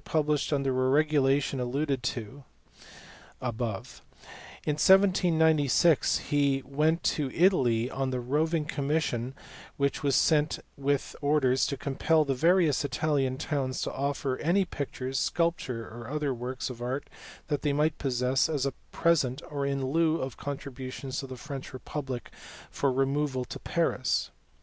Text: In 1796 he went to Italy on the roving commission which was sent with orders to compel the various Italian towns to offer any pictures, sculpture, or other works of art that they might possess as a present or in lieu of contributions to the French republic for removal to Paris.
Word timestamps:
In 0.00 0.24
1796 0.24 1.38
he 6.18 6.62
went 6.64 7.02
to 7.02 7.30
Italy 7.30 7.90
on 7.90 8.08
the 8.08 8.20
roving 8.20 8.64
commission 8.64 9.34
which 9.76 10.02
was 10.02 10.16
sent 10.16 10.58
with 10.78 11.14
orders 11.20 11.66
to 11.66 11.76
compel 11.76 12.24
the 12.24 12.32
various 12.34 12.82
Italian 12.82 13.36
towns 13.36 13.82
to 13.82 13.92
offer 13.92 14.38
any 14.38 14.64
pictures, 14.64 15.18
sculpture, 15.18 15.86
or 15.86 16.08
other 16.08 16.32
works 16.32 16.70
of 16.70 16.80
art 16.80 17.10
that 17.48 17.60
they 17.60 17.74
might 17.74 17.98
possess 17.98 18.48
as 18.48 18.64
a 18.64 18.72
present 18.92 19.42
or 19.50 19.66
in 19.66 19.84
lieu 19.84 20.16
of 20.18 20.38
contributions 20.38 21.18
to 21.18 21.26
the 21.26 21.36
French 21.36 21.74
republic 21.74 22.30
for 22.70 22.90
removal 22.90 23.44
to 23.44 23.58
Paris. 23.58 24.30